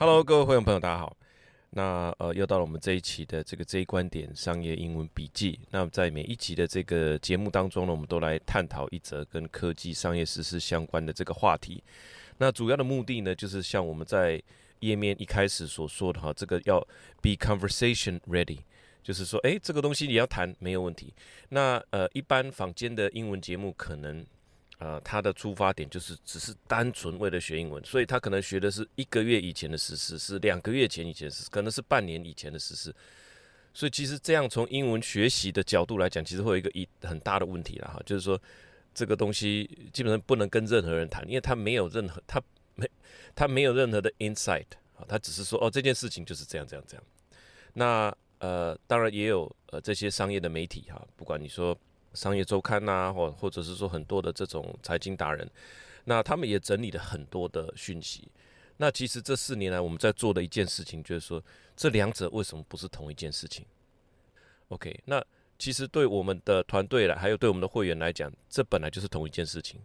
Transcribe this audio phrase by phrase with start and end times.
[0.00, 1.16] Hello，各位会员朋友，大家好。
[1.70, 5.58] 那呃，又到了我们这一期的这个这一观点商业英文笔记。
[5.72, 11.82] 那在每一集的这个节目当中呢，我们都来探讨一则跟科技商业实施相关的这个话题。
[12.36, 14.40] 那主要的目的呢，就是像我们在
[14.78, 16.78] 页面一开始所说的哈，这个要
[17.20, 18.60] be conversation ready，
[19.02, 21.12] 就是说，诶，这个东西你要谈没有问题。
[21.48, 24.24] 那呃，一般坊间的英文节目可能。
[24.78, 32.94] 呃，他的出发点就是只是单纯为了学英文，所以他可能学的是一个月以前的实事，是两个月前以前是，可能是半年以前的实事。
[33.74, 38.40] 所以其实这样从英文学习的角度来讲，其实会有一个一很大的问题了哈，就是说
[38.94, 42.40] 这个东西基本上不能跟任何人谈，因为他没有任何他
[42.76, 42.88] 没
[43.34, 44.66] 他没有任何的 insight
[44.96, 47.04] 啊，他只是说哦这件事情就是这样这样这样。
[47.72, 51.76] 那呃，当然也有呃这些商业的媒体哈，不管你说。
[52.14, 55.48] 商业周刊呐，或或者是说很多的这种财经达人，
[56.04, 58.28] 那他们也整理了很多的讯息。
[58.76, 61.42] 那其实这四年来我们在做的一件事情，就是说
[61.76, 63.66] 这两者为什么不是同一件事情
[64.68, 65.24] ？OK，那
[65.58, 69.80] 其实对我们的团队来，还有对我们的会员来讲，这本来就是同一件事情。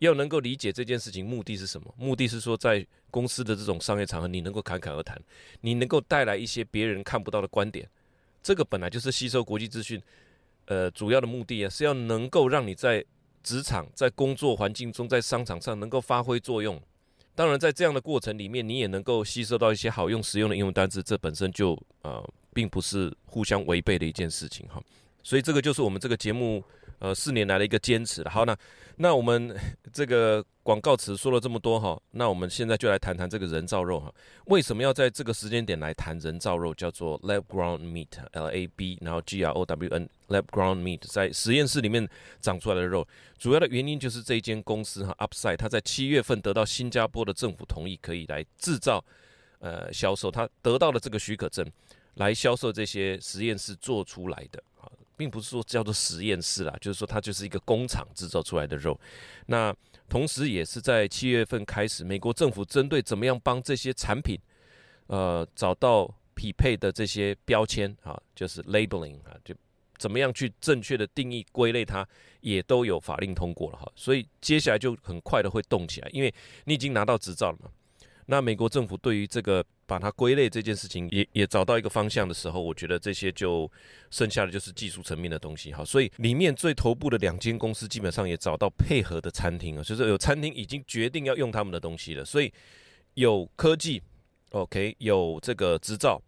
[0.00, 1.94] 要能够理解这件事情目的是什么？
[1.96, 5.16] 目的是说在公司的这种商业场合，你能够侃侃而谈，
[5.60, 7.88] 你能够带来一些别人看不到的观点。
[8.42, 10.02] 这个本来就是吸收国际资讯。
[10.66, 13.04] 呃，主要的目的啊，是要能够让你在
[13.42, 16.80] 职场、在工作环境中、在商场上能够发挥作用。
[17.34, 24.82] 当然，在这样的过程里面，你也能够吸收到一些好用、实用的英文单词，这本身就呃，并不是互相违背的一件事情哈。
[25.22, 26.62] 所以，这个就是我们这个节目。
[26.98, 28.26] 呃，四年来的一个坚持。
[28.28, 28.56] 好，那
[28.96, 29.54] 那我们
[29.92, 34.12] 这个广告词说了这么多哈，那我们现在就来谈谈这个人造肉哈。
[34.46, 36.72] 为什么要在这个时间点来谈人造肉？
[36.72, 42.08] 叫做 lab grown meat，L A B，然后 G R O W N，lab grown meat，在实验室里面
[42.40, 43.06] 长出来的肉。
[43.36, 49.04] 主要的原因就是这一间公司哈，Upside，它在七月份得到新加坡的政府同意，可以来制造
[49.58, 51.68] 呃销售，它得到了这个许可证，
[52.14, 54.62] 来销售这些实验室做出来的。
[55.16, 58.98] 并不是说叫做实验室啦，就是说它就是一个工厂制造出来的肉。
[59.46, 59.74] 那
[60.08, 64.38] 同时也是在七月份开始，美国政府针对怎么样帮这些产品，
[65.06, 69.54] 呃，找到匹配的这些标签啊，就是 labeling 啊，就
[69.96, 72.06] 怎么样去正确的定义归类它，
[72.40, 73.90] 也都有法令通过了哈。
[73.96, 77.70] 所以接下来就很快的会动起来，因为你已经拿到执照了嘛。
[78.26, 83.70] 那美国政府对于这个把它归类这件事情，也也找到一个方向的时候，我觉得这些就
[84.10, 85.84] 剩下的就是技术层面的东西哈。
[85.84, 92.24] 所以里面最头部的两间公司基本上也找到配合的餐厅啊，就是有餐厅已经决定要用他们的东西了。
[92.24, 92.52] 所以
[93.14, 94.02] 有科技
[94.50, 96.20] ，OK，有这个执照，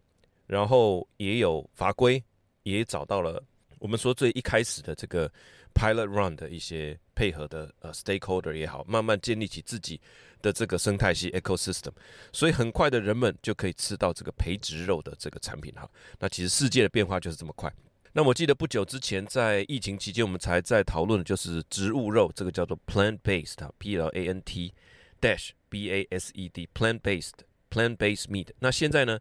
[0.45, 2.23] 然后也有法规，
[2.63, 3.43] 也找到了
[3.79, 5.31] 我们说最一开始的这个
[5.73, 9.99] pilot run 的一些配合的呃 stakeholder 也好，慢慢建立起自己。
[10.39, 11.91] 的这个生态系 ecosystem，
[12.31, 15.89] 所以很快的人们就可以吃到这个培植肉的这个产品哈。
[16.19, 17.73] 那其实世界的变化就是这么快。
[18.13, 24.75] 那我记得不久之前在疫情期间，我们才在讨论的就是植物肉，这个叫做 plant based，P L A N T
[25.19, 27.39] dash B A S E D plant based
[27.71, 28.49] plant based meat。
[28.59, 29.19] 那现在呢，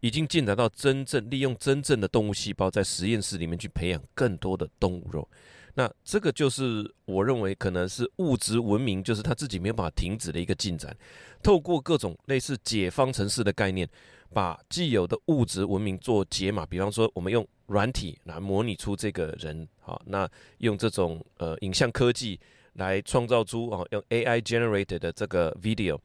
[0.00, 5.28] 已经进展到真正利用真正的动物细胞在实验室里面去培养更多的动物肉。
[5.74, 10.94] 那这个就是我认为可能是物质文明，就是他自己没有办法停止的一个进展。
[11.42, 13.88] 透过各种类似解方程式的概念，
[14.32, 16.66] 把既有的物质文明做解码。
[16.66, 20.28] 比方说，我们用软体来模拟出这个人，好，那
[20.58, 22.38] 用这种呃影像科技
[22.72, 25.96] 来创造出啊，用 AI generated 的这个 video。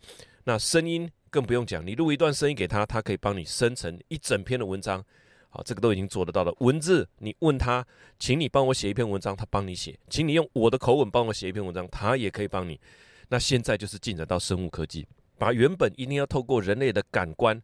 [0.44, 5.04] 那声音更不用讲，你录一段声音给他，他可以帮你生成一整篇的文章。
[5.50, 6.56] 好，这个都已经做得到了。
[6.60, 7.86] 文字，你问他，
[8.18, 12.80] 请你帮我写一篇文章，他帮你写；请你用我的口吻帮我写一篇文章，他也可以帮你。
[13.28, 15.06] 那现在就是进展到生物科技，
[15.38, 17.62] 把原本一定要透过人类的感官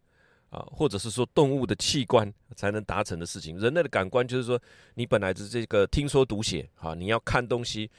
[0.49, 3.57] 啊，或者是说动物的器官才能达成的事情。
[3.57, 4.61] 人类的感官就是说，
[4.95, 7.89] 你本来是这个听说读写啊，你要看东西，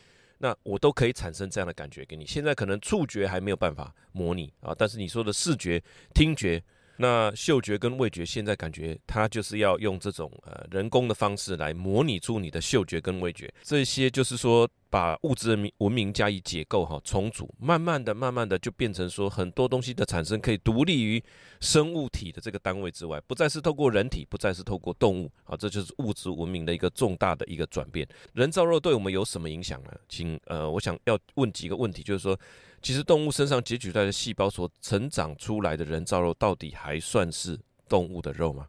[0.43, 2.27] 那我都可以产生这样的感觉给你。
[2.27, 5.81] 现在可能触觉还没有办法模拟啊，但是你说的视觉、
[6.13, 6.61] 听觉。
[6.97, 21.23] 那嗅觉跟味觉现在感觉它就是要用这种呃人工的方式来模拟出你的嗅觉跟味觉，这些就是说把物质文明文明加以解构哈重组，慢慢的慢慢的就变成说很多东西的产生可以独立于
[21.61, 28.07] 生物体的这个单位之外，不再是透过人体，不再是透过动物啊，这就是物质文明的一个重大的一个转变。
[28.35, 29.93] 人造肉对我们有什么影响呢？
[30.09, 32.39] 请呃，我想要问几个问题，就是说。
[32.83, 37.59] 其实动物身上截取出来的细胞所成长出来的人造肉，到底还算是
[37.89, 38.67] 动物的肉吗？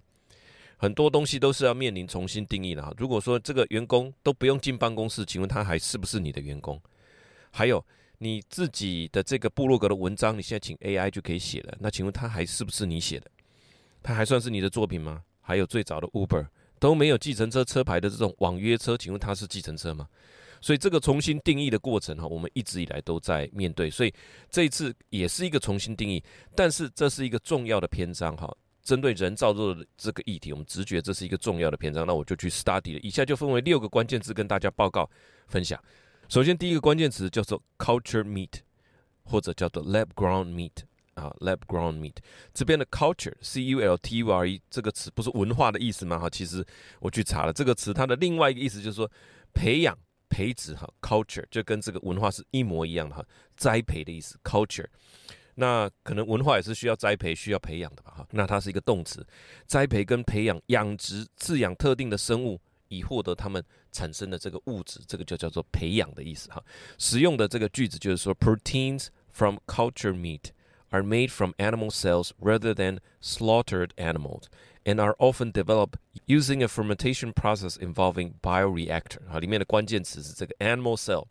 [0.77, 2.93] 很多东西都是要面临重新定义的哈。
[2.97, 6.79] 如果说这个员工都不用进办公室，请问他还是不是你的员工？
[7.51, 7.83] 还有，
[8.17, 11.75] 你自己的这个部落格的文章，你现在请 AI 就可以写了。
[11.79, 13.31] 那请问他还是不是你写的？
[14.01, 15.23] 他还算是你的作品吗？
[15.39, 16.47] 还有最早的 Uber
[16.79, 20.07] 都没有计程车车牌的这种网约车，请问它是计程车吗？
[20.63, 23.89] 所以这个重新定义的过程哈，我们一直以来都在面对。
[23.89, 24.13] 所以
[24.49, 26.23] 这一次也是一个重新定义，
[26.55, 28.49] 但是这是一个重要的篇章哈。
[28.81, 32.99] 针对人造肉的这个议题，我们直觉这是一个重要的篇章，那我就去 study 了。
[33.01, 35.09] 以下就分为六个关键字跟大家报告
[35.47, 35.77] 分享。
[36.29, 38.51] 首先，第一个关键词叫做 culture meat，
[39.23, 40.71] 或者叫做 lab ground meat
[41.13, 42.15] 啊，lab ground meat。
[42.53, 46.17] 这边的 culture，c u l t u r e 这个词不是文化的意思吗？
[46.19, 46.65] 哈，其实
[46.99, 49.09] 我去查了这个词，它的另外一个意思就是说
[49.53, 49.97] 培养、
[50.29, 53.25] 培植哈，culture 就跟这个文化是一模一样的哈，
[53.55, 54.87] 栽培的意思，culture。
[55.55, 58.11] 那可能文化也是需要栽培、需要培养的吧？
[58.17, 59.23] 哈，那它是一个动词，
[59.67, 66.49] 栽培跟培养、养殖、饲养特定的生物，以获得它们产生的这个物质，这个就叫做培养的意思。
[66.49, 66.63] 哈，
[66.97, 70.45] 使用的这个句子就是说，proteins from culture meat
[70.92, 74.48] are made from animal cells rather than slaughtered animals
[74.84, 79.20] and are often developed using a fermentation process involving bioreactor。
[79.28, 81.26] 哈，里面的关键词是这个 animal cell，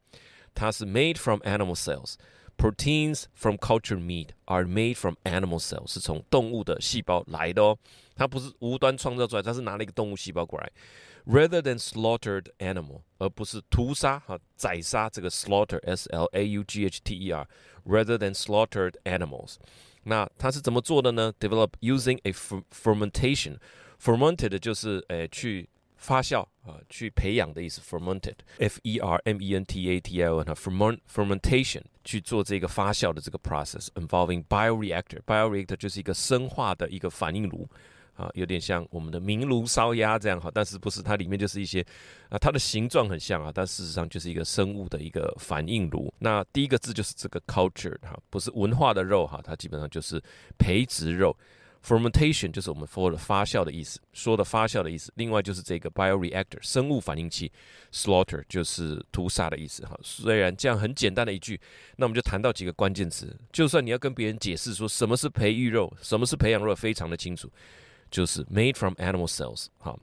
[0.54, 7.78] 它是 made from animal cells。Proteins from cultured meat are made from animal cells，是从动物的细胞来的哦，
[8.16, 10.72] 它不是无端创造出来，它是拿了一个动物细胞过来。
[11.26, 18.94] Rather than slaughtered animal，而不是屠杀哈宰杀这个 slaughter，s l a u g h t e r，rather than slaughtered
[19.04, 19.56] animals，
[20.04, 21.34] 那它是怎么做的呢？
[21.40, 25.68] Develop using a fermentation，fermented 就是诶去。
[26.00, 35.76] 发酵啊，去培养的意思，fermented，f e r m e n t a t i o n，哈，ferment fermentation 去做这个发酵的这个 process，involving bioreactor，bioreactor
[35.76, 37.68] 就是一个生化的一个反应炉
[38.15, 41.85] 啊，有点像我们的明炉烧鸭这样哈，但是不是它里面就是一些
[42.29, 46.13] 啊，它的形状很像啊，但事实上就是一个生物的一个反应炉。
[46.19, 50.23] 那第一个字就是这个 culture 哈，不是文化的肉哈，它基本上就是
[50.59, 51.37] 培植肉。
[51.85, 55.13] Fermentation 就是我们说的发酵的意思，说的发酵的意思。
[55.17, 57.51] 另外就是这个 bioreactor 生物反应器
[57.91, 59.85] ，slaughter 就是屠杀的意思。
[59.85, 61.61] 哈，虽然这样很简单的一句，
[61.97, 63.37] 那我们就谈到几个关键词。
[63.51, 67.51] 就算你要跟别人解释说什么是培育肉，什么是培养肉，非常的清楚，
[68.13, 69.67] 就是 made from animal cells。
[69.79, 69.99] 哈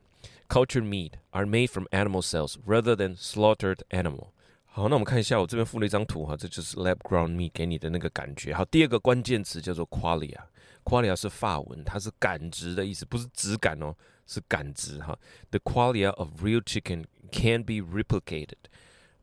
[0.50, 4.32] ，cultured meat are made from animal cells rather than slaughtered animal。
[4.66, 8.54] 好，那我们看一下，我这边附了一张图哈，这就是 lab ground meat 给你的那个感觉。
[8.54, 10.38] 好，第二个关键词叫做 qualia。
[10.84, 13.96] qualia 是法文，它是感知的意思，不是质感哦，
[14.26, 15.18] 是感知哈。
[15.52, 18.58] The qualia of real chicken can be replicated。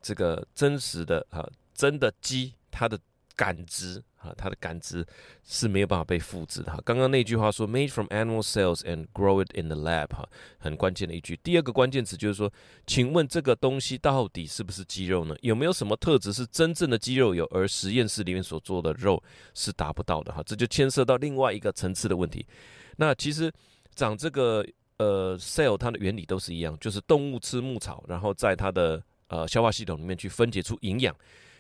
[0.01, 2.99] 这个真实的哈，真的鸡，它的
[3.35, 4.03] 感知。
[4.27, 5.07] 啊，它的感知
[5.45, 6.73] 是没有办法被复制的。
[6.73, 10.29] 哈，刚刚那句话说 “made from animal cells and grow it in the lab”，哈，
[10.59, 11.39] 很关键的一句。
[11.43, 12.53] 第二个关键词就是说，
[12.87, 15.37] 请问这个东西到底是不是肌肉呢？
[15.43, 19.23] 有没有什么特质是真正的肌肉有，而实验室里面所做的肉
[19.55, 20.33] 是达不到的？
[20.33, 22.45] 哈，这就牵涉到另外一个层次的问题。
[22.97, 23.53] 那其实
[23.95, 24.67] 长这个
[24.99, 31.15] 呃 cell，它的原理都是一样，就是动物吃牧草，然后在它的呃消化系统里面去分解出营养。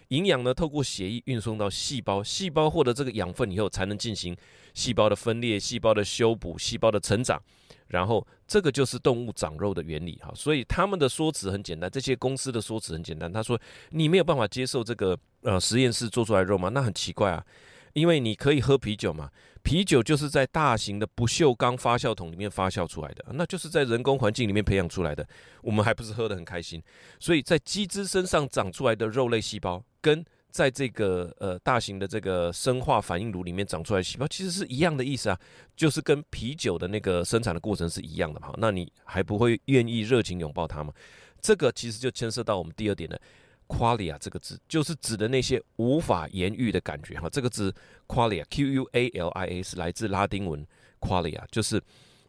[0.08, 4.36] 营养呢，透过血液运送到细胞，细胞获得这个养分以后，才能进行
[4.74, 7.42] 细胞的分裂、细胞的修补、细胞的成长。
[7.88, 10.32] 然后，这个就是动物长肉的原理哈。
[10.34, 13.32] 所以他们的说辞很简单，这些公司的说辞很简单。
[13.32, 13.60] 他说
[13.90, 16.68] ：“你没有办法接受这个呃实验室做出来肉吗？
[16.70, 17.44] 那很奇怪啊，
[17.92, 19.30] 因为你可以喝啤酒嘛。”
[19.62, 25.26] 啤酒就是在大型的不锈钢发酵桶里面发酵出来的，那就是在人工环境里面培养出来的。
[25.60, 26.80] 我们还不是喝得很开心？
[27.18, 35.40] 所以在鸡只身上长出来的肉类细胞，跟在这个呃大型的这个生化反应炉里面长出来细胞，其实是一样的意思啊，
[35.74, 38.54] 就是跟啤酒的那个生产的过程是一样的嘛。
[38.58, 40.92] 那你还不会愿意热情拥抱它吗？
[41.40, 43.20] 这个其实就牵涉到我们第二点的。
[43.68, 47.74] qualia 这个字就是指的那些无法言喻的感觉哈，这个字
[48.06, 50.64] qualia，q u a l i a 是来自拉丁文
[51.00, 51.82] qualia，就是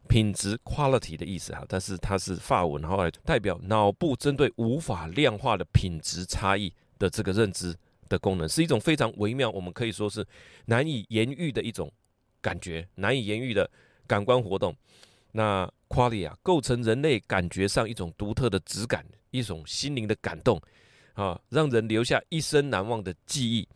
[0.09, 7.75] 品质 quality 的意思哈，但是它是法文，后来代表脑部针对无法量化的品质差异的这个认知
[8.09, 10.25] 的功能，是一种非常微妙，我们可以说是
[10.65, 11.91] 难以言喻的一种
[12.41, 13.69] 感觉，难以言喻的
[14.05, 14.75] 感官活动。
[15.31, 20.61] 那 qualia 构成人类感觉上一种独特的质感，一种心灵的感动。
[21.13, 23.67] 啊，让人留下一生难忘的记忆。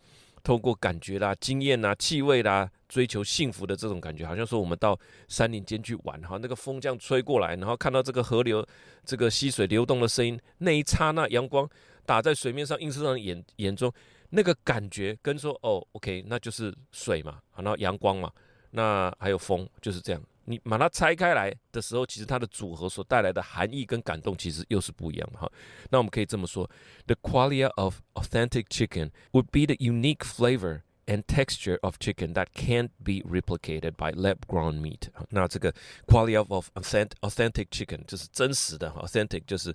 [0.44, 4.98] 透过感觉啦、经验啦、气味啦，追求幸福的这种感觉，好像说我们到
[5.28, 8.64] 山林间去玩，哈，那个风这样吹过来，然后看到这个河流、
[9.04, 11.68] 这个溪水流动的声音，那一刹那阳光
[12.04, 13.92] 打在水面上，映射到眼眼中，
[14.30, 18.32] 那个感觉跟说哦，OK，那就是水嘛，然后阳光嘛，
[18.70, 25.50] 那还有风，就是这样，你把它拆开来的时候，其实它的组合所带来的含义跟感动，其实又是不一样的哈。
[25.90, 26.68] 那我们可以这么说
[27.06, 32.90] ：The quality of authentic chicken would be the unique flavor and texture of chicken that can't
[33.04, 35.08] be replicated by lab-grown meat。
[35.30, 35.74] 那这个
[36.06, 39.74] quality of authentic authentic chicken 就是真实的，authentic 就是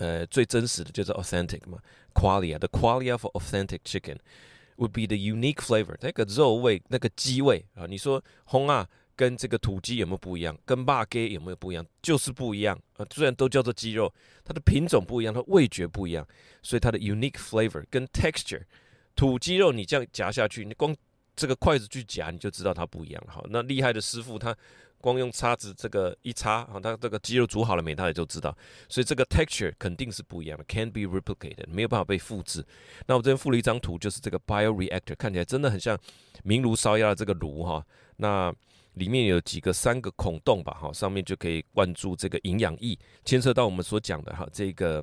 [0.00, 1.78] 呃最真实的，就是 authentic 嘛。
[2.12, 4.18] quality the quality of authentic chicken
[4.76, 7.86] would be the unique flavor，那个肉味，那个鸡味啊。
[7.86, 8.88] 你说红啊？
[9.16, 10.58] 跟这个土鸡有没有不一样？
[10.64, 11.84] 跟霸鸡有没有不一样？
[12.00, 13.04] 就是不一样啊！
[13.10, 14.10] 虽然都叫做鸡肉，
[14.42, 16.26] 它的品种不一样，它味觉不一样，
[16.62, 18.62] 所以它的 unique flavor 跟 texture，
[19.14, 20.96] 土鸡肉你这样夹下去，你光
[21.36, 23.30] 这个筷子去夹，你就知道它不一样了。
[23.30, 24.56] 好，那厉害的师傅他
[25.00, 28.56] 光用叉子这个一插啊，它这个鸡肉煮好了没，他也就知道。
[28.88, 32.64] 所以这个 texture 肯定是不一样的，can't be replicated，没有办法被复制。
[33.06, 35.98] 那我这边附了一张图，就是这个 bioreactor，看起来真的很像
[36.44, 37.84] 明炉烧鸭的这个炉哈。
[38.16, 38.54] 那
[38.94, 45.02] 里面有几个三个孔洞吧，哈，上面就可以灌注这个营养液，牵涉到我们所讲的哈，这个，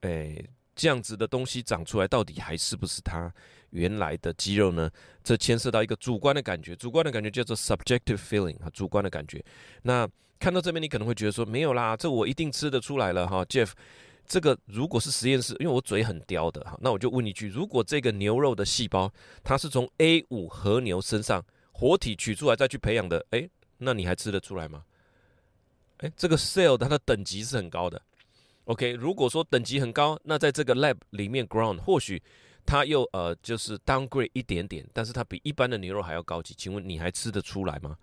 [0.00, 0.42] 诶，
[0.76, 3.32] 这样子的东西长出来，到底还是不是它
[3.70, 4.88] 原来的肌肉呢？
[5.24, 9.44] 这牵涉到一个主观的感觉，主观的感觉叫做 subjective feeling 哈，主观的感觉。
[9.82, 13.72] 那看到这边，你可能会觉得说，没有啦，这我一定吃得出来了哈，Jeff，
[14.26, 21.44] 这个如果是实验室，因为我嘴很刁的哈，那我就问一句，如果这个牛肉的细胞，它是从 A 五和牛身上。
[21.78, 24.82] 活体取出来再去培养的，哎，那你还吃得出来吗？
[25.98, 28.00] 哎，这个 cell 它的等级是很高的。
[28.66, 32.20] OK，如果说等级很高，那在这个 lab 里面 ground 或许
[32.64, 36.52] 它又呃就是 downgrade 一点点，但是它比一般的牛肉还要高级。
[36.56, 37.96] 请问你还吃得出来吗？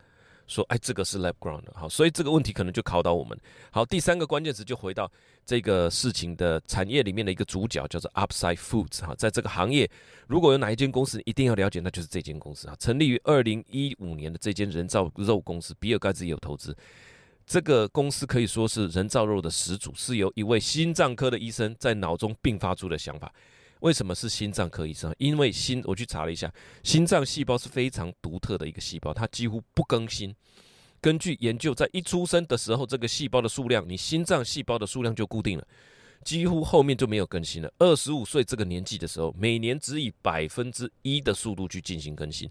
[0.46, 3.38] 说，哎，这个是 lab ground，好，所以这个问题可能就考到我们。
[3.72, 5.10] 好，第三个关键词就回到
[5.46, 9.90] 这个事情的产业里面的一个主角，叫做 Upside Foods 哈，在这个行业，
[10.28, 16.76] 如果有哪一间公司一定要了解，那就是这间公司啊，成立于二零一五年的这间人造肉公司，比尔盖茨也有投资。
[17.54, 23.32] 这个公司可以说是人造肉的始祖，是由一位心脏科的医生在脑中并发出的想法。
[23.82, 25.14] 为什么是心脏科医生？
[25.20, 30.36] 因为心，我去查了一下，心脏细胞是非常独特的一个细胞，它几乎不更新。
[31.00, 35.68] 根据研究，在一出生的时候，这个细胞的数量，你心脏细胞的数量就固定了，
[36.26, 37.72] 几乎后面就没有更新了。
[37.78, 42.50] 二十五岁这个年纪的时候，每年只以百分之一的速度去进行更新。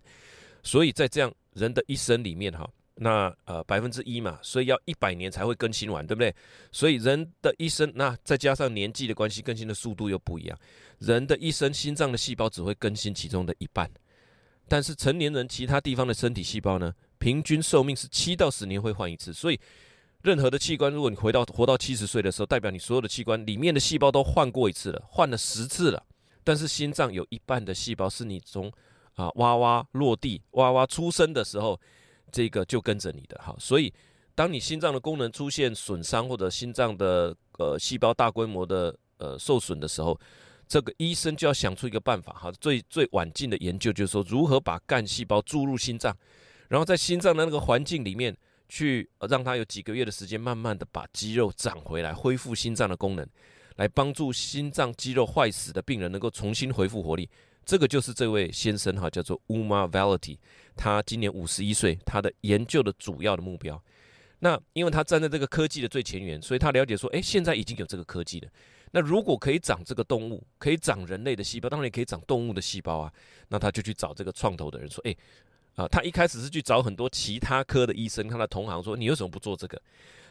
[0.62, 2.70] 所以在这样人的一生里面，哈。
[3.02, 6.34] 那呃百分之一嘛，所以要一百年才会更新完，对不对？
[6.70, 10.58] 所以人的一生，那再加上年纪的关系，更新的速度又不一样。
[10.98, 13.90] 人的一生，心脏的细胞只会更新其中的一半，
[14.68, 19.32] 但是成年人其他地方的身体细胞呢，平均寿命是七到十年会换一次。
[19.32, 19.58] 所以
[20.22, 26.00] 任何的器官，如果你回到活到七十岁的时候，代表你所有的器官里面的细胞都换过一次了，换了十次了。
[26.44, 28.70] 但是心脏有一半的细胞是你从
[29.14, 31.80] 啊哇哇落地、哇哇出生的时候。
[32.32, 33.92] 这个就跟着你的哈，所以
[34.34, 40.18] 当你心脏的功能出现损伤或者心脏的呃细胞大规模的呃受损的时候，
[40.66, 46.16] 这个医生就要想出一个办法哈，最最晚近的研究就是说如何把干细胞注入心脏，
[46.68, 48.34] 然后在心脏的那个环境里面
[48.70, 53.28] 去让它有几个月的时间，慢慢的把肌肉长回来，恢复心脏的功能，
[53.76, 57.28] 来帮助心脏肌肉坏死的病人能够重新恢复活力。
[57.64, 60.38] 这个就是这位先生哈，叫做 Uma Valati，
[60.76, 63.82] 他今年五十一岁，他的研究的主要的目标，
[64.40, 68.48] 那因为他站在这个科技的最前沿，所以他了解说，哎，现在已经有这个科技了。
[68.90, 73.10] 那如果可以长这个动物，可以长人类的细胞，当然也可以长动物的细胞啊。
[73.48, 75.16] 那他就去找这个创投的人说，哎，
[75.76, 79.80] 啊，他一开始是去找很多其他科的医生，他的同行说，你为什么不做这个？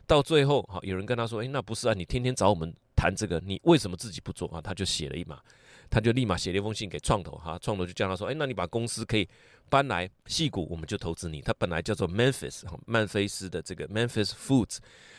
[0.05, 4.61] 到最后，好，有人跟他说，哎，那不是啊，你天天找我们谈这个，你为什么自己不做啊？
[4.61, 5.39] 他就写了一码。
[5.91, 9.27] 他就立马写了一封信给创投，哈，创投就叫他说，哎，那你把公司可以
[9.69, 11.41] 搬来戏谷，我们就投资你。
[11.41, 14.77] 他本来叫做 Memphis，曼菲斯的这个 Memphis Foods，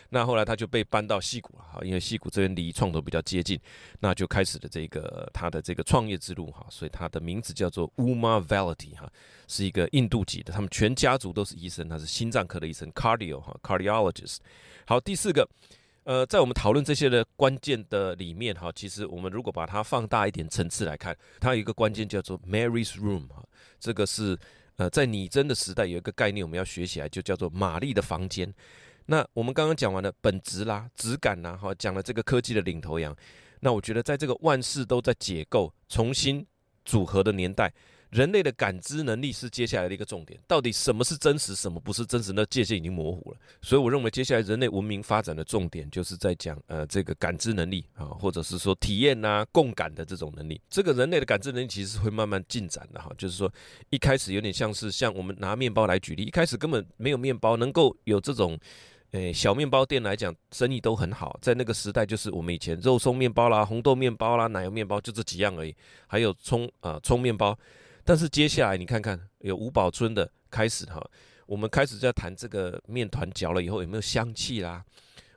[0.09, 3.61] 那后来他就被搬到戏谷了，哈，因为戏谷这边离创投比较接近，
[4.00, 9.12] 那就开始了这个他的这个创业之路，哈，所以他的名字叫做 Uma Valati，哈，
[9.47, 14.38] 是一个印度籍的，他们全家族都是医生，他是心脏科的医生，cardio，哈，cardiologist。
[14.87, 15.47] 好，第四个。
[16.04, 23.44] 呃，在我们讨论这些的关键的里面哈，其实我们如果把它放大一点层次来看，它有一个关键叫做 Mary's Room 哈，
[23.78, 24.37] 这个是
[24.76, 28.52] 呃在拟真的时代有一个概念我们要学起来，就叫做玛丽的房间。
[29.06, 33.16] 那我们刚刚讲完了本质啦、质感啦，哈，讲了这个科技的领头羊。
[33.61, 36.44] 那我觉得在这个万事都在解构、重新
[36.85, 37.73] 组合的年代，
[38.12, 40.38] 人类的感知能力是接下来的一个重点。
[40.47, 42.31] 到底什么是真实，什么不是真实？
[42.33, 43.38] 那界限已经模糊了。
[43.62, 50.61] 所以我认为接下来人类文明发展的重点就是在讲呃这个感知能力啊，或者是说体验呐、共感的这种能力。
[50.69, 53.50] 这个人类的感知能力其实会慢慢进展的哈，就是说
[53.88, 58.59] 一开始有点像是像我们拿面包来举例，一开始根本没有面包能够有这种。
[59.12, 61.38] 诶，小面包店来讲，生意都很好。
[61.42, 65.76] 在那个时代，就是我们以前肉松面包啦、红豆面包啦、奶油面包，就这几样而已。
[66.07, 67.54] 还有葱啊，葱面包。
[68.04, 71.02] 但是接下来你看看，有五宝村的开始哈，
[71.47, 74.85] 我们开始在谈这个面团嚼了以后有没有香气啦、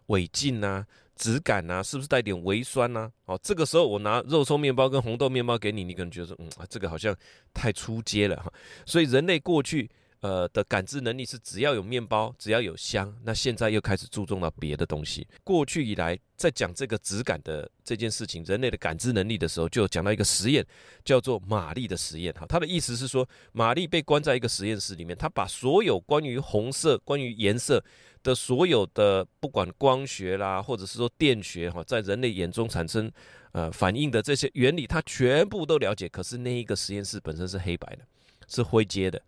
[0.08, 3.12] 尾劲啦、质感呐，是不是带点微酸呐？
[3.26, 7.16] 哦，这个时候我拿肉松面包跟红豆面包给你，你可能觉得嗯，这个好像
[7.54, 8.52] 太出街了哈。
[8.86, 9.90] 所以人类过去。
[10.26, 15.28] 呃的感知能力是只要有面包，只要有香，那现在又开始注重到别的东西。
[15.44, 20.66] 过去以来，在讲这个质感的这件事情，人类的感知能力的时候，就讲到一个实验，
[21.04, 22.34] 叫做玛丽的实验。
[22.34, 27.84] 哈，他的意思是说，玛丽被关在一个实验室里面，他把所有关于红色、关于颜色
[28.24, 33.12] 的所有的，不管光学啦，或者是说电学哈，在人类眼中产生
[33.52, 36.10] 呃反应的这些原理，他全部都了解。
[36.10, 38.02] 可是那一个实验室本身是黑白的，
[38.48, 39.22] 是灰阶的。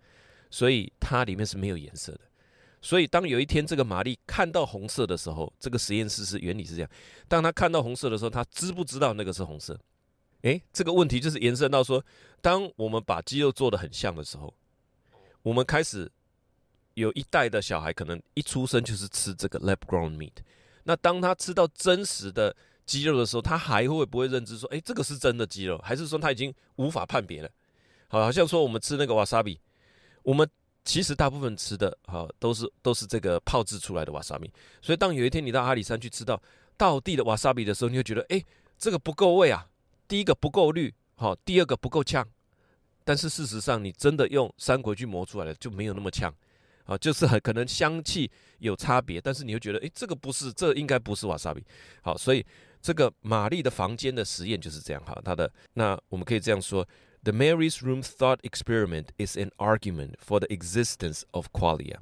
[0.50, 2.22] 所以它里面是没有颜色的。
[2.82, 6.90] 所以当有一天这个玛丽看到红色的时候，这个实验室是原理是这样：
[7.28, 9.78] 当他看到红色的时候，他知不知道那个是红色？
[10.42, 12.02] 诶，这个问题就是延伸到说，
[12.40, 14.54] 当我们把肌肉做的很像的时候，
[15.42, 16.10] 我们开始
[16.94, 20.34] 有一代的小孩可能一出生就是吃这个 lab grown meat。
[20.84, 27.50] 那当他吃到真实的肌肉的时候，他还会不会认知说，诶，这个是真的肌肉，还是说他已经无法判别了？
[28.08, 29.58] 好，好像说我们吃那个 wasabi。
[30.28, 30.46] 我们
[30.84, 36.42] 其实大部分吃的哈都是都是这个泡制出来的瓦萨米，所以当有一天你到阿里山去吃到
[36.76, 38.44] 道地的瓦萨比的时候，你会觉得哎，
[38.78, 39.66] 这个不够味啊，
[40.06, 42.28] 第一个不够绿，好，第二个不够呛。
[43.06, 46.30] 但是事实上，你真的用山葵去磨出来的就没有那么呛，
[46.84, 48.30] 啊，就是很可能香气
[48.60, 51.64] 有差别，但是你会觉得哎，这个不是，这应该不是瓦萨比。
[52.02, 52.46] 好，所以
[52.82, 56.86] 这个玛丽的房间的实验就是这样哈，它的那我们可以这样说。
[57.28, 61.98] The Mary's Room Thought Experiment is an argument for the existence of qualia,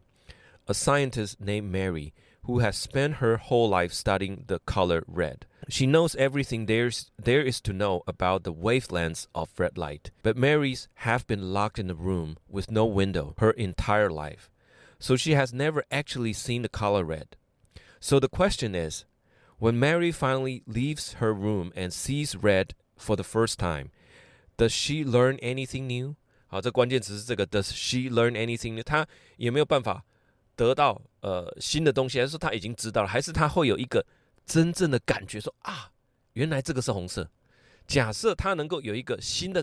[0.67, 2.13] a scientist named Mary
[2.43, 5.47] who has spent her whole life studying the color red.
[5.67, 10.37] She knows everything there's, there is to know about the wavelengths of red light, but
[10.37, 14.51] Mary's have been locked in a room with no window her entire life,
[14.99, 17.35] so she has never actually seen the color red.
[17.99, 19.05] So the question is,
[19.57, 23.89] when Mary finally leaves her room and sees red for the first time,
[24.57, 26.15] Does she learn anything new？
[26.47, 27.45] 好，这关键词是这个。
[27.45, 28.83] Does she learn anything new？
[28.83, 29.05] 她
[29.37, 30.05] 有没有办法
[30.55, 32.19] 得到呃新的东西？
[32.19, 33.07] 还是说她已经知道了？
[33.07, 34.05] 还是她会有一个
[34.45, 35.91] 真正的感觉，说啊，
[36.33, 37.29] 原来这个是红色。
[37.85, 39.61] 假设她能够有一个新的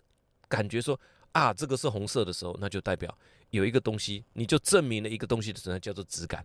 [0.49, 1.01] 感觉，说
[1.33, 3.17] 啊，这个是红色的时候，那就代表
[3.51, 6.45] 有一个东西，你就证明了一个东西的存在，叫做质感。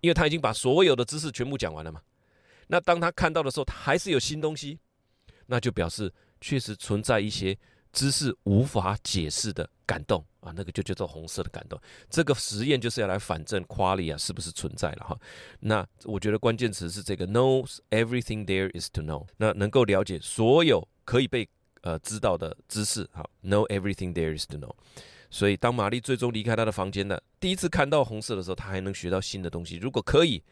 [0.00, 2.00] 因为他已经把所有的知识全部讲完了嘛。
[2.68, 4.78] 那当他看到的时候，他还是有新东西，
[5.46, 7.58] 那就表示确实存在一些。
[7.92, 11.78] 知识无法解释的感动啊，那个就叫做红色的感动。
[12.08, 15.18] 这个实验就是要来反证夸利亚是不是存在了哈。
[15.60, 19.26] 那我觉得关键词是这个 knows everything there is to know。
[19.36, 21.46] 那能够了解所有可以被
[21.82, 24.72] 呃知道的知识，好，know everything there is to know。
[25.30, 29.76] 所以当玛丽最终离开她的房间的第一次看到红色的时候，她还能学到新的东西。
[29.76, 30.42] 如果可以，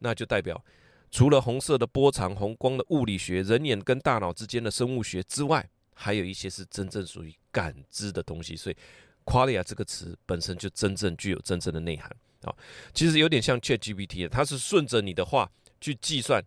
[0.00, 0.62] 那就代表
[1.10, 5.68] 除了红色的波长、红光的物理学、人眼跟大脑之间的生物学之外，
[6.00, 8.76] 还有一些是真正属于感知的东西，所以
[9.24, 12.08] qualia 这个词本身就真正具有真正的内涵
[12.42, 12.54] 啊。
[12.94, 16.40] 其实有点像 ChatGPT，它是顺着你的话去计算，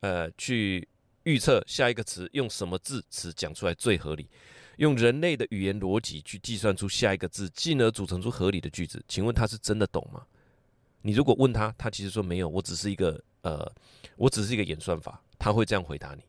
[0.00, 0.88] 呃，去
[1.22, 4.28] 预测下一个词用什么字词讲出来最合理，
[4.78, 9.00] 用人类的语言逻辑去计算出下一个字，进而组成出合理的句子。
[9.06, 10.26] 请问他是真的懂吗？
[11.02, 13.72] 你如果问他，他其实说没有，我只是一个呃，
[14.16, 16.22] 我只是一个演算法，他会这样回答你，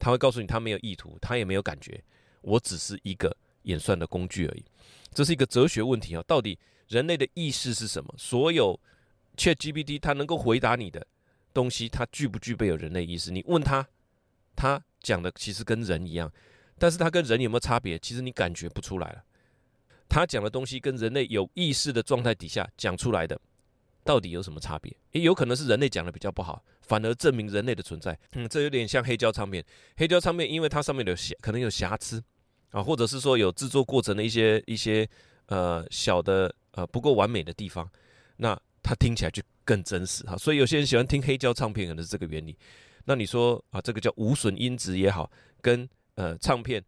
[0.00, 2.02] 他会告诉你他没有意图，他也没有感觉。
[2.46, 4.64] 我只是一个演算的工具而已，
[5.12, 6.22] 这是一个哲学问题啊！
[6.28, 6.56] 到底
[6.86, 8.14] 人类的意识是什么？
[8.16, 8.78] 所有
[9.36, 11.04] ChatGPT 它能够回答你的
[11.52, 13.32] 东西，它具不具备有人类意识？
[13.32, 13.84] 你问他，
[14.54, 16.32] 他讲的其实跟人一样，
[16.78, 17.98] 但是他跟人有没有差别？
[17.98, 19.24] 其实你感觉不出来了。
[20.08, 23.40] 他讲的东西跟人类有意识的状态底下讲出来的，
[24.04, 24.96] 到底有什么差别？
[25.10, 28.16] 也有可能是人类讲的比较不好，反而证明人类的存在。
[28.34, 29.64] 嗯，这有点像黑胶唱片。
[29.96, 32.22] 黑胶唱片因为它上面有瑕，可能有瑕疵。
[32.70, 35.08] 啊，或者是说有制作过程的一些一些
[35.46, 37.88] 呃小的呃不够完美的地方，
[38.36, 40.36] 那它听起来就更真实哈。
[40.36, 42.56] 所以有些人喜欢听黑胶唱片，可能是这个原理。
[43.04, 46.84] 那你说啊，这个叫无损音质也好，跟呃唱片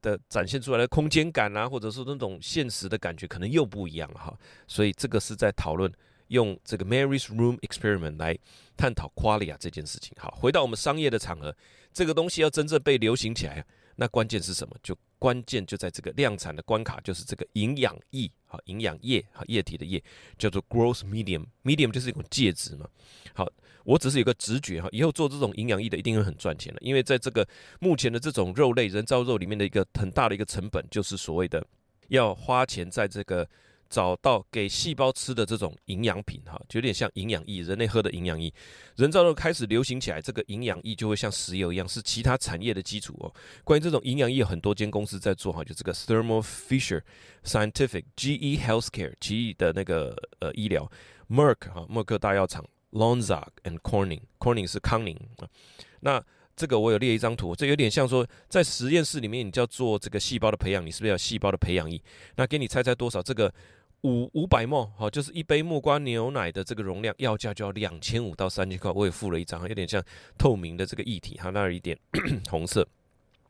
[0.00, 4.38] 的展现出来的空间感啊，或者说那种现实的感觉，可能又不一样了哈。
[4.68, 5.92] 所以这个是在讨论
[6.28, 8.38] 用这个 Mary's Room Experiment 来
[8.76, 10.12] 探讨 qualia 这件事情。
[10.20, 11.54] 好，回到我们商业的场合，
[11.92, 13.64] 这个东西要真正被流行起来，
[13.96, 14.76] 那关键是什么？
[14.82, 20.02] 就关键就在这个量产的关卡，就是这个营养液，好，营养液，好，液体的液，
[20.38, 22.88] 叫做 growth medium，medium 就是一种介质嘛。
[23.34, 23.50] 好，
[23.84, 27.46] 我只是有个直觉哈，以后做这种营养液的一定会很赚钱的，因为在这个
[27.80, 31.66] 目前的这种肉类人造肉里面的一个很大的一个成本，就是所谓的
[32.08, 33.48] 要花钱在这个。
[33.88, 38.52] 找到给细胞吃的这种营养品，哈，就有点像营养液，人类喝的营养液。
[38.96, 43.32] 人造肉开始流行起来，这个营养液就会像石油一样，是其他产业的基础哦。
[43.64, 47.02] 关于这种营养液，很多间公司在做，哈，就这个 Thermo Fisher
[47.44, 50.90] Scientific、GE Healthcare、GE 的那个呃医疗、
[51.28, 55.48] Merck 哈，默克大药厂、Lonza and Corning，Corning 是康宁啊。
[56.00, 62.00] 那这个我有列一张图，这有点像说，在实验室里面，你就要做这个细胞的培养，你是不是要细胞的培养液？
[62.36, 63.22] 那给你猜猜多少？
[63.22, 63.52] 这个
[64.06, 68.88] 五五百沫，好，就是一杯木瓜牛奶的这个容量，要价就要两千五到三千块。
[68.92, 70.00] 我也附了一张，有点像
[70.38, 71.98] 透明的这个液体，哈，那有一点
[72.48, 72.86] 红色。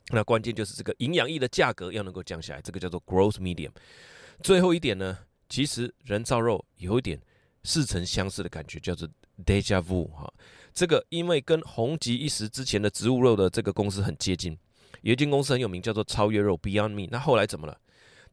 [0.09, 3.71] 那关键就是这个营养液的价格要能够降下来，这个叫做 growth medium。
[4.43, 7.21] 最后一点呢，其实人造肉有一点
[7.63, 9.07] 似曾相识的感觉，叫做
[9.45, 10.33] deja vu，哈。
[10.73, 14.57] 这个因为跟红极一时之前的植物肉的这个公司很接近，
[15.03, 17.09] 有一间公司很有名，叫做超越肉 Beyond Me。
[17.11, 17.79] 那后来怎么了？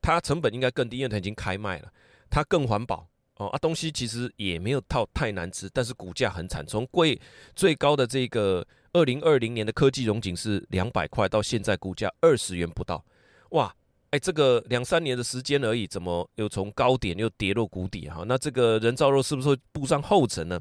[0.02, 1.90] 它成本应该更低，因为它已经开卖了，
[2.34, 7.22] 它更环保哦啊，东西其实也没有套太难吃，但是股价很惨，从贵
[7.56, 13.06] 最高的这个二零二零年的科技融景是两百块，到现在股价二十元不到，
[13.52, 13.72] 哇，
[14.10, 18.24] 哎，这个两三年的时间而已，怎么又从高点又跌落谷底哈？
[18.26, 20.60] 那这个人造肉是不是会步上后尘呢？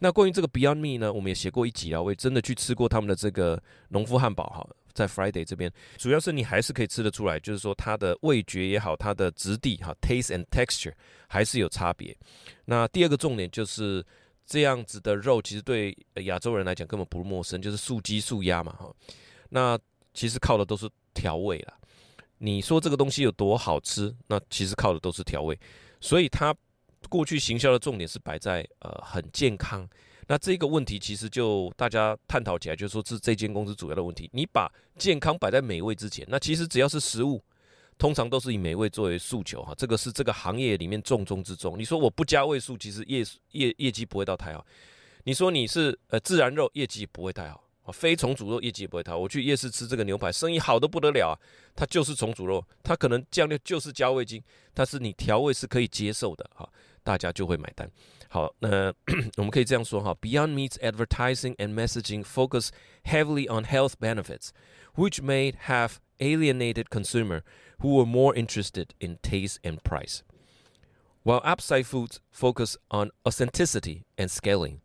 [0.00, 10.92] 那关于这个 Beyond Me 呢，我们也写过一集啊，我也真的去吃过他们的这个农夫汉堡哈，在 Friday 这边，主要是你还是可以吃得出来，就是说它的味觉也好，它的质地哈，taste and texture
[11.28, 12.16] 还是有差别。
[12.64, 14.04] 那第二个重点就是
[14.44, 18.92] 这样子的肉，其实对亚洲人来讲根本不陌生，就是素鸡素鸭嘛哈。
[19.48, 19.78] 那
[20.14, 21.74] 其实靠的都是调味啦。
[22.38, 25.56] 你说这个东西有多好吃，那其实靠的都是调味，
[26.00, 26.52] 所以它。
[27.08, 29.88] 过去行销的重点是摆在呃很健康，
[30.28, 34.28] 那这个问题其实就大家探讨起来，就是说是这间公司主要的问题。
[34.32, 37.42] 你把健康摆在美味之前，那其实只要是食物，
[37.96, 39.74] 通常都是以美味作为诉求哈。
[39.74, 41.78] 这个是这个行业里面重中之重。
[41.78, 44.64] 你说我不加味素，其实业业业绩不会到太好。
[45.24, 47.64] 你说你是呃自然肉，业绩不会太好。
[47.90, 49.18] 非重组肉业绩也不会太好。
[49.18, 51.34] 我去夜市吃这个牛排，生意好的不得了啊！
[51.74, 54.42] 它就是重组肉，它可能酱料就是加味精，
[54.74, 56.70] 但是你调味是可以接受的哈，
[57.07, 57.89] 大家就会买单。
[58.29, 58.93] 好，那
[59.37, 62.69] 我们可以这样说哈：Beyond Meat's advertising and messaging focus
[63.03, 64.49] heavily on health benefits,
[64.95, 67.43] which may have alienated consumer
[67.79, 70.21] who were more interested in taste and price,
[71.23, 74.81] while Upside Foods focus on authenticity and scaling.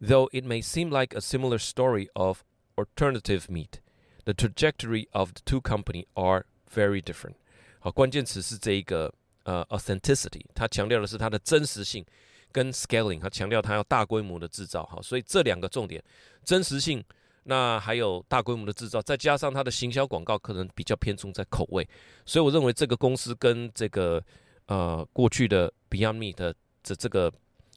[0.00, 2.42] Though it may seem like a similar story of
[2.76, 3.80] alternative meat,
[4.24, 7.36] the trajectory of the two company are very different.
[7.78, 9.14] 好，关键词是这一个
[9.45, 12.05] 呃 authenticity，它强调的是它的真实性，
[12.51, 14.85] 跟 scaling，它强调它要大规模的制造。
[14.85, 16.03] 好，所以这两个重点，
[16.43, 17.03] 真实性，
[17.45, 21.87] 那还有大规模的制造，再加上它的行销广告可能比较偏重在口味。
[22.25, 24.23] 所以我认为这个公司跟这个
[24.67, 26.53] 呃过去的 Beyond Meat 的
[26.83, 27.31] 这这个。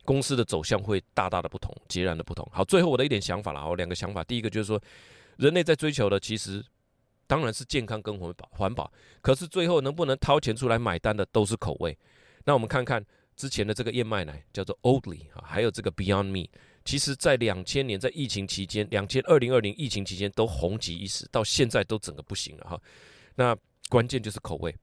[0.05, 2.49] 公司的走向会大大的不同，截然的不同。
[2.51, 4.25] 好，最后我的一点想法了，我两个想法。
[4.25, 4.81] 第一个就是说，
[5.37, 6.65] 人类在追求的其实
[7.29, 8.93] 当然是健康跟环保，环保。
[9.21, 11.97] 可是最后能不能掏钱出来买单的都是口味。
[12.45, 13.05] 那我们看看
[13.37, 16.49] 之前的这个燕麦奶叫做 Oatly 啊，还有这个 Beyond Me，
[16.85, 22.81] 其实在两千年在疫情期间，两千二零二零疫情期间都红极一时，到现在都整个不行了哈。
[23.37, 23.57] 那
[23.89, 24.75] 关键就是口味，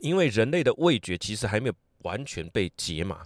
[0.00, 3.24] 因为人类的味觉其实还没有完全被解码。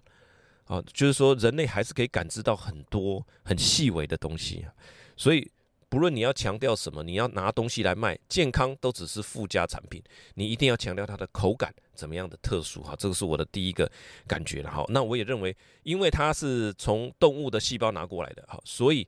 [0.67, 4.67] 啊，就是说人类还是可以感知到很多很细微的东西，
[5.17, 5.49] 所以
[5.89, 10.03] 不论你要强调什么，你要拿东西来卖，健康都只是附加产品，
[10.35, 13.91] 你一定要强调它的口感怎么样的特殊哈，这个是我的第一个
[14.27, 14.85] 感觉了哈。
[14.89, 19.07] 那我也认为，因为它是从动物的细胞拿过来的哈，所以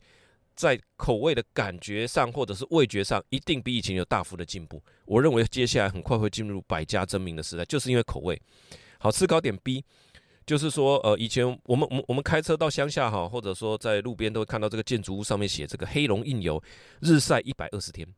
[0.54, 4.82] 在口味的感觉上或者是味觉上，一定比以前有大幅的进步。
[5.04, 8.40] 我认为接下来很快会进入百家争鸣的时代，就是因为口味
[8.98, 9.10] 好。
[9.10, 9.84] 吃高点 B。
[10.48, 16.61] 就是说，呃，以前我们我们我们开车到乡下哈，或者说在路边都会看到这个建筑物上面写这个黑龙印油，
[17.02, 18.08] 日晒一百二十天。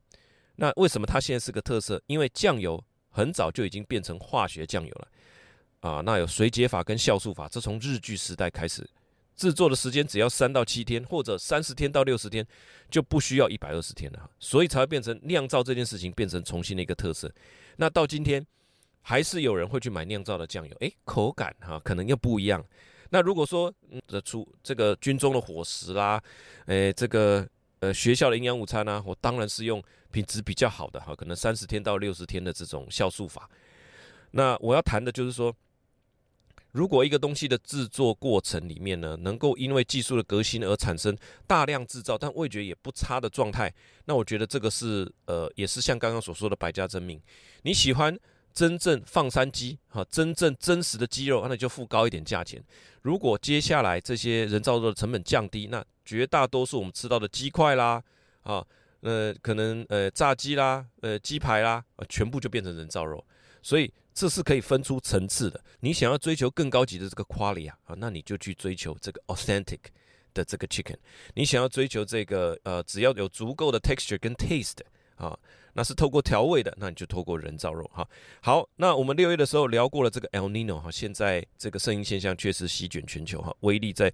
[0.54, 2.00] 那为什么它现在是个特色？
[2.06, 5.08] 因为酱油很早就已经变成化学酱油了
[5.80, 6.00] 啊。
[6.02, 8.88] 那有水解法跟酵素法，这从日据时代开始
[9.34, 12.46] 制作的时间只要三到七天，或者三十天到六十天，
[12.88, 17.28] 就不需要一百二十天了，所以才会变成酿造这件事情变成重新的一个特色。
[17.74, 18.46] 那到今天，
[19.02, 22.64] 还是有人会去买酿造的酱油，诶，口感哈可能又不一样。
[23.10, 23.72] 那如果说
[24.06, 26.22] 这出这个军中的伙食啦，
[26.66, 27.48] 诶，这个
[27.80, 33.48] 呃学校的营养午餐呢，我当然是用品质比较好的哈，可能三十天到六十天的这种酵素法。
[34.32, 35.54] 那我要谈的就是说。
[36.72, 47.20] 如果一个东西的制作过程里面呢，能够因为技术的革新而产生大量制造，但味觉也不差的状态，那我觉得这个是呃，也是像刚刚所说的百家争鸣。
[47.62, 48.16] 你喜欢
[48.52, 52.62] 真正放山鸡哈，真正真实的鸡肉，那你就付高一点价钱。
[53.02, 58.02] 如果接下来这些人造肉的成本降低，那绝大多数我们吃到的鸡块啦，
[58.42, 58.64] 啊，
[59.00, 63.24] 呃，可能呃炸鸡啦，呃鸡排啦，全部就变成人造肉，
[63.62, 63.92] 所以。
[64.12, 65.64] 这是可以分出层次的。
[65.78, 69.78] 你想要追求更高级的这个 quality 啊，那你就去追求这个 authentic
[70.34, 70.96] 的这个 chicken。
[71.34, 74.78] 你想要追求这个呃，只要有足够的 texture 跟 taste
[75.20, 75.38] 啊，
[75.74, 78.08] 那是透过调味的，那你就透过人造肉哈。
[78.40, 84.12] 好，那我们六月的时候聊过了这个 El Nino 哈，现在这个声音现象确实席卷全球哈，威力在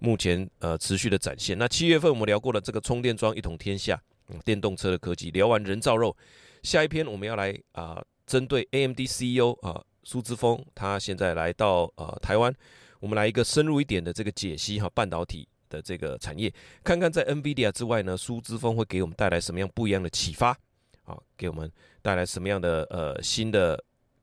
[0.00, 1.56] 目前呃持续的展现。
[1.56, 5.30] 那七月份我们聊过了这个充电桩一统天下，嗯，电动车的科技。
[5.30, 6.16] 聊完人造肉，
[6.62, 8.04] 下一篇我们要来啊。
[8.28, 12.54] 针对 AMD CEO 啊，苏之峰，他现在来到呃台湾，
[13.00, 16.52] 我们来一个深入一点的这个解析哈，半导体的这个产业，
[16.82, 20.50] 看看在 NVIDIA 之外呢，苏之峰会给我们带来什么样不一样的启发
[21.04, 21.70] 啊，给我们
[22.02, 23.82] 带来什么样的呃新的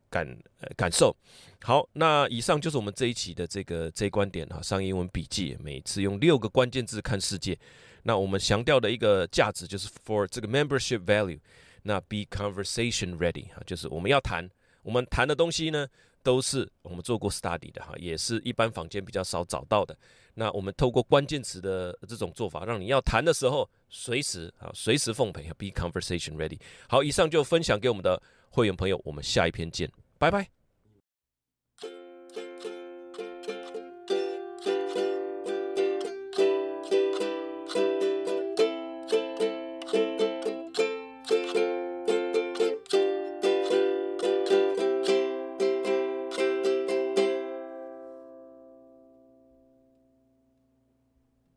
[0.10, 0.38] 感
[0.76, 1.16] 感受。
[1.62, 7.58] 好，那以上就是我们这一期的这个这一观点哈，商业英文笔记，每次用六个关键字看世界。
[8.04, 11.40] 那我们强调的一个价值就是 for 这个 membership value。
[11.88, 14.50] 那 be conversation ready 哈，就是我们要谈，
[14.82, 15.88] 我们谈的东西呢，
[16.26, 19.96] 都是我们做过 study 的哈，也是一般坊间比较少找到的。
[20.34, 26.60] 那我们透过关键词的这种做法，让你要谈的时候，随时啊，随时奉陪，be conversation ready。
[26.90, 30.65] 好，以上就分享给我们的会员朋友，我们下一篇见，拜拜。